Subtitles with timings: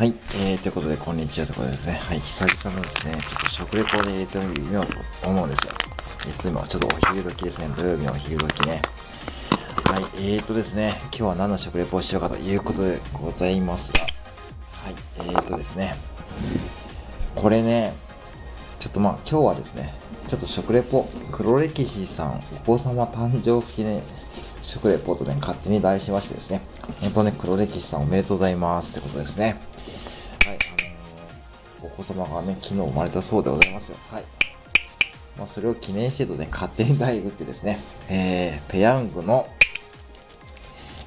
[0.00, 4.86] はい、えー、ということで、こんにちはということでですね、はい、久々のですね、ちょっと食レポで入れてみよう
[5.22, 5.74] と思うんですよ。
[6.26, 8.80] えー、今、ちょっとお昼時ですね、土曜日のお昼時ね。
[9.84, 14.00] はい、えーとですね、今日は何の食レポをしようかということでございますが、
[14.84, 15.94] はい、えーとですね、
[17.34, 17.92] これね、
[18.78, 19.92] ちょっとまあ今日はですね、
[20.28, 24.00] ちょっと食レポ、黒歴史さん、お子様誕生記念
[24.62, 26.62] 食レポとね、勝手に題しましてですね、
[27.02, 29.60] 本当ね、黒歴史さんおめでとうございますってことですね。
[32.02, 33.98] 子様がね、昨日生まれたそうでございますよ。
[34.10, 34.24] はい。
[35.36, 39.46] まあ、それを記念してとね、勝手に大打ってですね、えー、ペヤングの、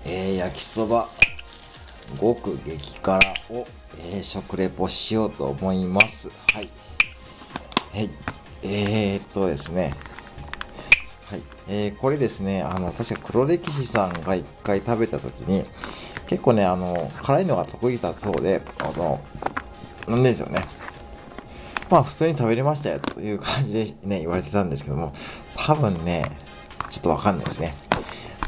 [0.06, 1.08] えー、焼きそば、
[2.20, 3.66] 極激辛を、
[4.14, 6.30] えー、食レポしようと思います。
[6.54, 6.70] はい。
[7.94, 8.10] はい。
[8.64, 9.94] えー、っとですね。
[11.26, 11.42] はい。
[11.68, 15.66] えー、これですね、あの、確か黒歴史さんが一回食べた時に、
[16.28, 19.22] 結構ね、あの、辛いのが得意だそうで、あの、
[20.08, 20.66] なんでしょうね。
[21.94, 25.14] まあ普通に食べれましたよという感じでね、言われてたんですけども、
[25.56, 26.26] 多分ね、
[26.90, 27.76] ちょっとわかんないですね。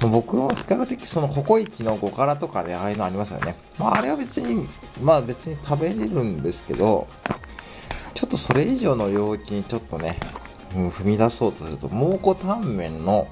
[0.02, 3.54] 僕は比較的そのココイチの5辛とかで、ああいうのありますよね。
[3.78, 4.68] まああれは別に、
[5.00, 7.08] まあ別に食べれるんですけど、
[8.16, 10.18] ちょっとそれ以上の領域にちょっとね、
[10.76, 13.28] うん、踏み出そうとすると、蒙古タンメンの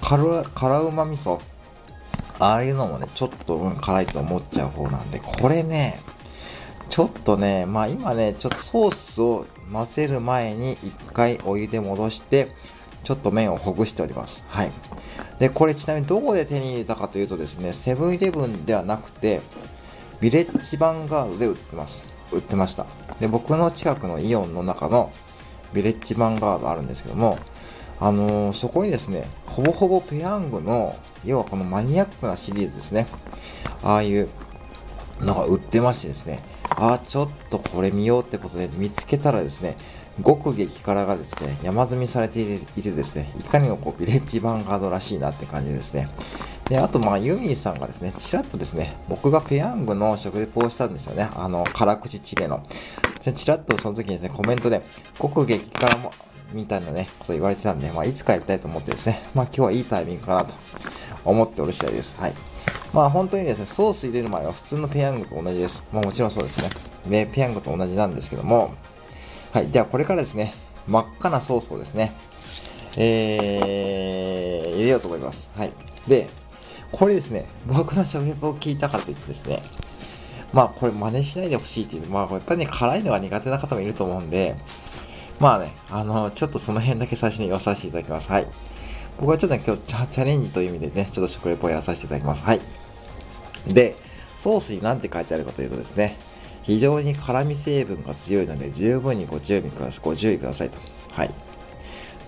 [0.00, 1.40] 辛辛うま味噌
[2.38, 6.03] ああいうのもね、ちょっと、うん、辛いと思っちゃう方なんで、これね、
[6.94, 12.52] ちょっとね、まあ今ね、ちょっとソースを混ぜる前に一回お湯で戻して、
[13.02, 14.44] ちょっと麺をほぐしております。
[14.46, 14.70] はい。
[15.40, 19.40] で、これちなみにどこで手に入れたかというとですね、セブンイレブンではなくて、
[20.20, 22.12] ビレッジヴァンガードで売ってます。
[22.30, 22.86] 売ってました。
[23.18, 25.12] で、僕の近くのイオンの中の
[25.72, 27.40] ビレッジヴァンガードあるんですけども、
[27.98, 33.08] あのー、そこにですね、ほぼほぼペヤングの、要はこのマニアックなシリーズですね。
[33.82, 34.28] ああいう
[35.20, 39.76] のが売ってましてですね、ああ、ちょっとこれ見ようってことで見つけたらですね、
[40.24, 46.08] 極激辛がですね、山積みされていてですね、いかにもこうビレッジヴァンガードらしいなって感じですね。
[46.68, 51.28] で、あとまあユミーさんがですね、ちらっとですね、僕がペヤングの食レポをしたんですよね。
[51.34, 52.62] あの、辛口チゲの。
[53.24, 54.82] で、ちらっとその時にですね、コメントで、
[55.20, 56.12] 極激辛も、
[56.52, 60.54] みたいなね、こと言われてたんで、まあ、いつかやりたいと思ってですね、まあ、今日はいいタイミングかなと
[61.24, 62.16] 思っておる次第です。
[62.20, 62.53] はい。
[62.94, 65.84] まあ、本当にですね、ソース入れる前は普通のペヤングと同じです。
[65.92, 66.68] まあ、もちろんそうですね。
[67.08, 68.72] で、ペヤングと同じなんですけども、
[69.52, 69.68] はい。
[69.68, 70.54] では、これからですね、
[70.86, 72.12] 真っ赤なソースをですね、
[72.96, 75.50] えー、入れようと思います。
[75.56, 75.72] はい。
[76.06, 76.28] で、
[76.92, 79.60] これですね、僕の食レポを聞いたからといってですね、
[80.52, 84.54] まあこれ真似しないでほしいっていう、まあやっぱりね、辛いのが苦手な方もいると思うんで、
[85.40, 88.30] まあね、あの、ちょっとその辺だけ最初に言わさせていただきます。
[88.30, 88.46] はい。
[89.18, 92.44] 僕はちょっと、ね、今日チャレンジという意味でね、ちょっと食レポをやらさせていただきます。
[92.44, 92.60] はい。
[93.66, 93.96] で、
[94.36, 96.16] ソースに何て書いてあるかというとですね、
[96.62, 100.04] 非常に辛味成分が強いので、十分にご注意ください。
[100.04, 100.78] ご注意くださいと。
[101.12, 101.28] はい。
[101.28, 101.30] っ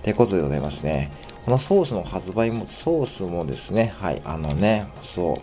[0.03, 1.11] てことでございますね。
[1.45, 5.37] このソースの発売も、ソースもですね、はい、あのね、そう、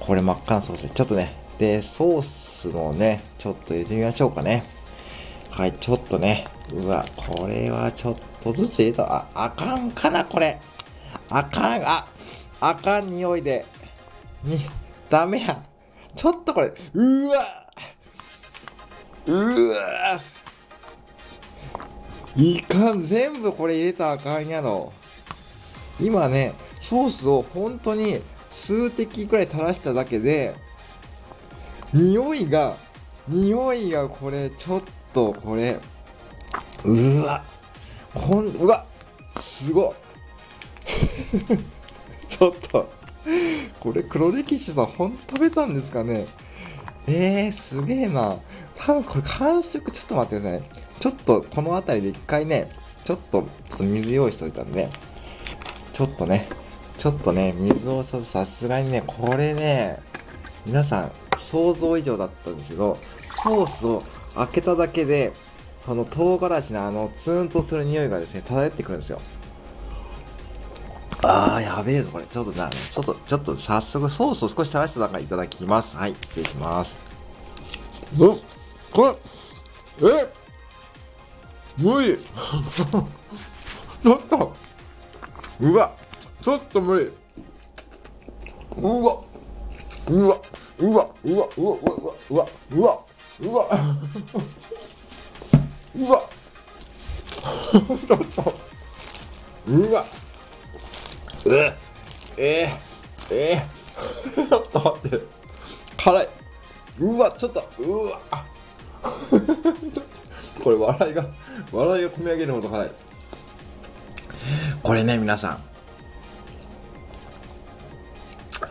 [0.00, 4.64] これ真っ赤なソースで、ちょっとね、で、ソースのね、ちょっと入れてみましょうかね。
[5.50, 9.04] はい、ちょっとね、うわ、これはちょっとずつ入れた。
[9.14, 10.58] あ、あかんかな、これ。
[11.28, 12.06] あかん、あ、
[12.60, 13.64] あかん匂いで。
[14.44, 14.58] に、
[15.12, 15.62] ダメや。
[16.16, 17.36] ちょっとこれ、うわ。
[19.26, 20.20] うわ。
[22.34, 24.90] いかん、全部これ入れたらあかんやろ。
[26.00, 30.54] 今ね、ソースを本当に数滴くらい垂らしただけで、
[31.92, 32.78] 匂いが、
[33.28, 35.78] 匂いがこれ、ちょっとこれ、
[36.86, 37.44] うわ、
[38.14, 38.86] こん、うわ、
[39.36, 39.94] すご
[42.26, 43.01] ちょっと、
[43.80, 46.26] これ黒歴史さん、ほんと食べたんですかね？
[47.06, 48.36] えー、すげえな。
[48.76, 50.62] 多分これ完食、ちょっと待ってください。
[51.00, 52.68] ちょっとこの辺りで一回ね、
[53.04, 54.88] ちょっと、ちょっと水用意しといたんで、
[55.92, 56.48] ちょっとね、
[56.98, 59.98] ちょっとね、水をさすがにね、これね、
[60.64, 62.98] 皆さん想像以上だったんですけど、
[63.30, 64.02] ソースを
[64.34, 65.32] 開けただけで、
[65.80, 69.20] その唐辛子のあのツーンとする匂いがですね、漂ってくるんですよ。
[71.34, 72.26] あー、やべえぞ、これ。
[72.26, 75.96] ちょっとな、ちょっと、ちょっと早速ソースを少し垂らした中いただきます。
[75.96, 77.00] はい、失礼します。
[78.20, 78.36] お
[78.94, 80.28] これ、え？
[81.78, 82.18] 無理。
[84.02, 84.52] ちょっと。
[85.60, 85.92] うわ。
[86.42, 87.10] ちょっと無理。
[88.76, 89.22] うわ
[90.08, 90.28] うわ。
[90.28, 90.38] うわ。
[90.78, 91.08] うわ。
[91.24, 91.48] うわ。
[91.56, 91.76] うわ。
[92.28, 92.46] うわ。
[92.70, 92.98] うわ。
[93.40, 93.68] うわ。
[95.96, 96.22] うわ。
[97.72, 98.54] ちょっと。
[99.66, 100.04] うわ。
[101.46, 101.76] え
[102.36, 102.78] え
[103.30, 105.26] えー、 ちょっと待って
[105.96, 106.28] 辛い
[106.98, 108.20] うわ、ちょっと、うわ、
[110.62, 111.26] これ笑いが、
[111.72, 112.90] 笑いが込み上げるほど辛い。
[114.82, 115.52] これね、皆さん。
[115.52, 115.58] あ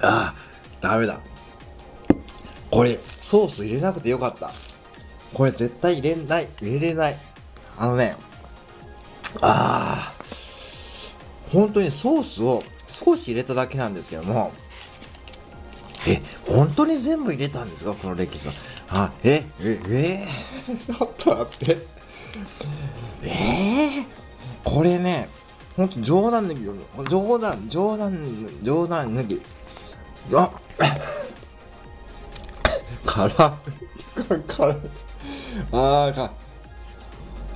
[0.04, 0.36] あ、
[0.82, 1.20] ダメだ。
[2.70, 4.52] これ、ソース入れなくてよかった。
[5.34, 7.18] これ絶対入れない、入れれない。
[7.78, 8.16] あのね、
[9.42, 10.11] ああ、
[11.52, 14.52] 本当にソースを少し入れただけなんですけども、
[16.08, 16.20] え、
[16.52, 17.94] 本当に全部入れたんですか？
[17.94, 18.54] この歴史さん。
[18.90, 20.28] あ、え、え、え？
[20.72, 21.78] ー、 ちょっと待って。
[23.24, 23.28] え？
[24.02, 24.06] ー、
[24.64, 25.30] これね、
[25.78, 26.64] ほんと冗談抜き、
[27.10, 29.42] 冗談、冗談、冗談抜き。
[30.36, 30.52] あ、
[33.06, 33.32] 辛い。
[34.48, 34.78] 辛い。
[35.72, 36.32] あーか。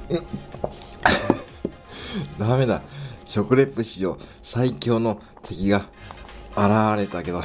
[2.38, 2.82] ダメだ。
[3.26, 5.90] 食レップ史上最強の敵が
[6.56, 7.42] 現れたけど、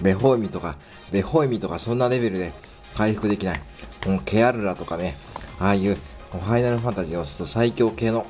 [0.00, 0.76] ベホイミとか、
[1.10, 2.52] ベホイミとかそんなレベルで
[2.96, 3.60] 回復できない。
[4.06, 5.14] もうケアルラとかね、
[5.58, 5.96] ああいう
[6.30, 8.26] ファイナルファンタジーの最強系の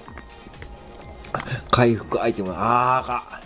[1.71, 3.41] 回復アイテム、あーか。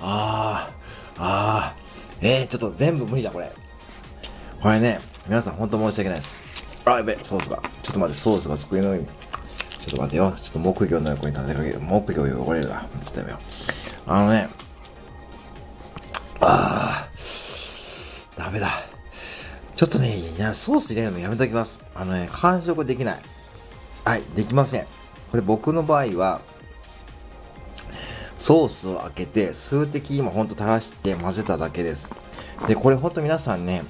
[0.00, 3.50] あー、あー、えー、ちょっと全部無理だこれ。
[4.60, 6.36] これね、皆さん本当申し訳ないです。
[6.84, 7.62] あ、やべ、ソースが。
[7.82, 9.06] ちょっと待って、ソースが机の上に。
[9.86, 10.32] ちょっと待ってよ。
[10.32, 11.78] ちょっと木魚の横に立てかける。
[11.80, 12.84] 木魚汚れるわ。
[13.04, 13.40] ちょっとやめよう。
[14.10, 14.48] あのね、
[16.40, 18.68] あー、ダメだ。
[19.76, 21.86] ちょっとね、いや、ソース入れるのやめときます。
[21.94, 23.18] あのね、完食できない。
[24.04, 24.86] はい、できません。
[25.30, 26.40] これ僕の場合は、
[28.36, 32.10] ソースを開けて、数滴今ほんと垂らして混ぜただけです。
[32.66, 33.84] で、これほんと皆さんね、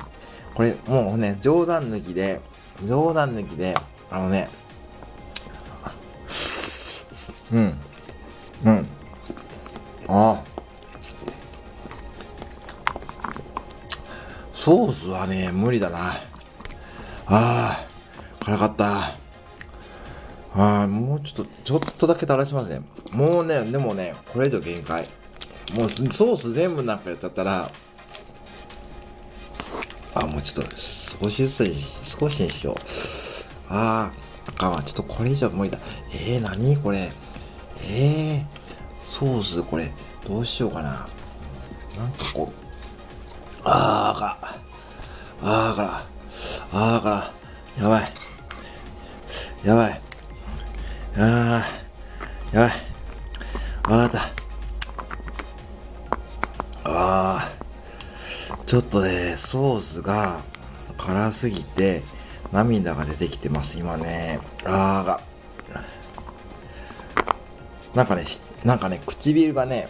[0.54, 2.42] これもうね、冗談抜きで、
[2.84, 3.75] 冗談抜きで、
[4.10, 4.50] あのね、
[7.52, 7.78] うん、
[8.64, 8.88] うん、
[10.08, 10.43] ああ、
[14.52, 15.98] ソースはね、無理だな。
[16.08, 16.16] あ
[17.28, 17.87] あ、
[18.44, 19.16] 辛かった。
[20.58, 22.81] ああ、もうちょっと、ちょっとだけ垂らしますね。
[23.12, 25.08] もうね、でもね、これ以上限界。
[25.75, 27.70] もうソース全部なんかやっちゃったら、
[30.14, 32.75] あ、もうちょっと、少しずつに、少しにしよう。
[33.69, 34.12] ああ、
[34.49, 34.82] あかんわ。
[34.82, 35.78] ちょっとこれ以上無理だ。
[36.12, 36.76] えー、何？
[36.78, 37.10] これ。
[37.82, 38.44] えー、
[39.02, 39.93] ソース、これ、
[40.26, 40.90] どうしようかな。
[40.90, 42.55] なんかこう、
[43.64, 44.38] あーか、
[45.43, 46.06] あーから、
[46.73, 47.32] あーか、
[47.81, 48.12] やばい。
[49.64, 50.00] やばい。
[51.17, 52.70] あー、やばい。
[54.00, 54.31] わかった。
[56.84, 60.40] あー、ちょっとね、ソースが
[60.96, 62.02] 辛すぎて、
[62.52, 64.38] 涙が出てきてます、今ね。
[64.64, 65.20] あーが。
[67.96, 68.25] なんかね、
[68.62, 69.88] なんかね、唇がね、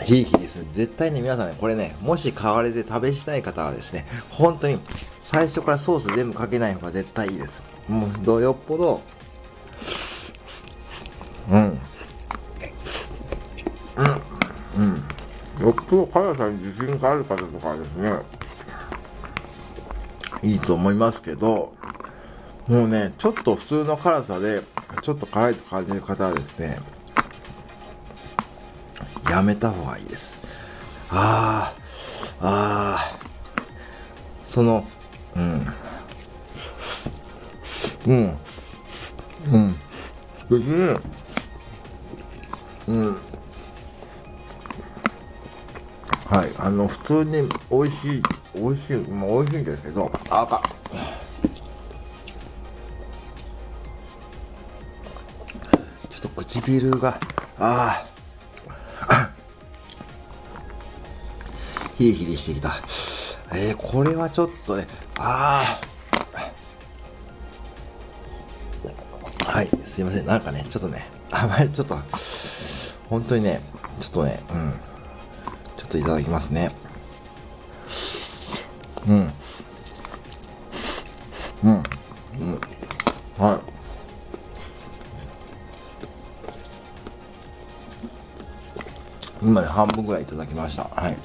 [0.00, 0.66] ヒリヒリする。
[0.70, 4.78] 絶対に皆さんね、これね、もし買われて食べしたい方はですね、本当に
[5.20, 7.64] 最初からソース全部かけない方が絶対いいです。
[7.88, 9.00] もう、どよっぽど、
[11.50, 11.56] うん。
[11.56, 11.80] うん。
[14.76, 14.94] うん。
[15.66, 18.12] よっぽど辛さに自信がある方とかですね、
[20.44, 21.74] いいと思いますけど、
[22.68, 24.60] もうね、ちょっと普通の辛さで、
[25.00, 26.80] ちょっと辛いと感じる方はですね、
[29.30, 30.40] やめた方がいいです。
[31.10, 31.72] あ
[32.40, 33.18] あ、ああ、
[34.42, 34.84] その、
[35.36, 35.66] うん、
[38.08, 38.38] うん、
[39.52, 39.76] うん、
[40.50, 40.98] 別に、
[42.88, 43.12] うん、
[46.28, 48.22] はい、あの、普通に美味しい、
[48.56, 57.18] 美味しい、まあ、美味しいんですけど、あかちょっと唇が、
[57.58, 58.04] あ
[59.08, 59.30] あ、
[61.98, 62.80] ヒリヒリしてきた。
[63.52, 64.86] えー、これはちょっとね、
[65.18, 65.80] あ
[69.44, 69.50] あ。
[69.50, 70.26] はい、すいません。
[70.26, 71.96] なんかね、ちょっとね、あまりちょっと、
[73.08, 73.62] 本当にね、
[74.00, 74.72] ちょっとね、うん。
[75.76, 76.72] ちょっといただきますね。
[79.08, 79.32] うん。
[81.64, 81.82] うん。
[82.40, 82.60] うん。
[89.46, 90.82] 今ね、半分ぐらいいただきました。
[90.82, 91.16] はい。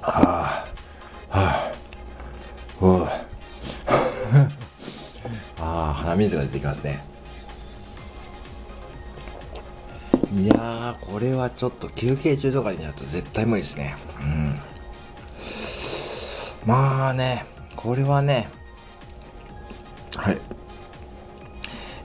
[0.00, 0.64] は
[1.30, 1.72] あ、はあ、
[2.80, 3.04] う
[5.58, 7.04] あ あ、鼻水が出てきますね。
[10.30, 13.96] いやー、これはちょっと休憩中とかになると絶対無理ですね。
[14.20, 14.60] うん。
[16.66, 18.48] まあね、これはね、
[20.16, 20.38] はい。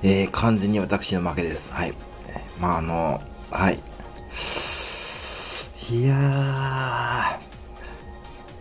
[0.02, 1.72] えー、完全に私の負けです。
[1.76, 1.94] はい。
[2.60, 3.22] まああの、
[3.52, 3.80] はい。
[5.90, 7.38] いやー、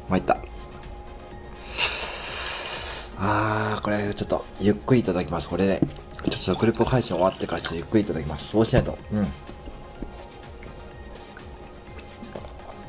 [0.09, 0.37] 参った。
[3.19, 5.49] あー、これちょっとゆっくりいただきます。
[5.49, 8.49] これね、ちょっと食レポ配信終わってからちょっとゆっくりいただきます。
[8.49, 8.99] そうしないと。
[9.13, 9.23] うん。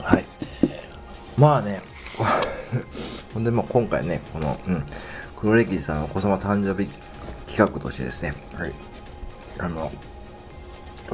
[0.04, 0.26] はい。
[1.38, 1.82] まあね、
[3.34, 4.86] ほんで、まあ今回ね、この、うん、
[5.36, 6.90] 黒歴史さんお子様誕生日
[7.48, 8.74] 企画としてですね、はい。
[9.60, 9.92] あの、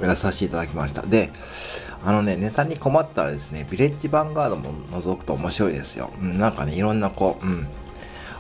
[0.02, 1.02] やらさせていただきました。
[1.04, 1.32] で、
[2.04, 6.12] あのね、ネタに困ったらですね、ビレッジヴァンガードも覗くと面白いですよ。
[6.22, 7.68] うん、なんかね、いろんなこう、うん。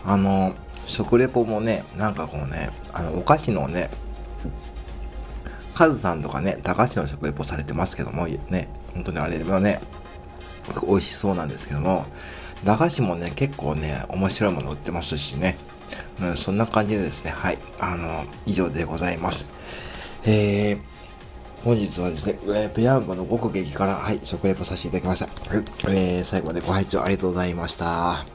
[0.05, 0.53] あの、
[0.85, 3.89] 食レポもね、なんかこうね、あの、お菓子のね、
[5.73, 9.79] カズさんとかね、駄菓子の食レポされてますけども、ね、本当にあれはね、
[10.87, 12.05] 美味しそうなんですけども、
[12.63, 15.57] 駄菓子もね、結構ね、面白いもの売ってますしね、
[16.21, 19.47] うん、そんな感じでですね、はい、あの、以上でございます。
[20.25, 20.92] えー、
[21.63, 25.55] 本日はですね、えー、ペヤングの極激から、はい、食レポさせていただきました。
[25.55, 25.65] はい、
[25.95, 28.32] えー、最後までご拝聴ありがとうございました。